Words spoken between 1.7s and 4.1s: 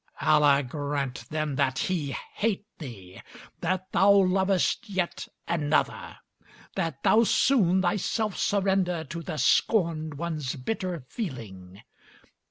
he hate thee! That thou